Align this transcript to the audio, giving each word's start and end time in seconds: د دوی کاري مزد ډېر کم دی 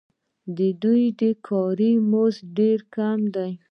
د 0.57 0.59
دوی 0.81 1.05
کاري 1.47 1.91
مزد 2.11 2.43
ډېر 2.57 2.79
کم 2.95 3.19
دی 3.35 3.51